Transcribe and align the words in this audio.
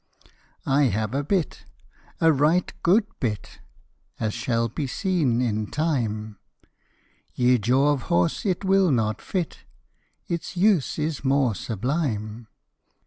I 0.65 0.85
have 0.85 1.13
a 1.13 1.23
bytte 1.23 1.65
a 2.19 2.31
ryghte 2.31 2.71
good 2.81 3.05
bytte 3.19 3.59
As 4.19 4.33
shall 4.33 4.67
bee 4.67 4.87
seene 4.87 5.43
yn 5.43 5.67
tyme. 5.67 6.39
Y{e} 7.37 7.59
jawe 7.59 7.93
of 7.93 8.01
horse 8.09 8.43
yt 8.45 8.65
wyll 8.65 8.89
not 8.89 9.19
fytte; 9.19 9.59
Yts 10.27 10.57
use 10.57 10.97
ys 10.97 11.23
more 11.23 11.53
sublyme. 11.53 12.47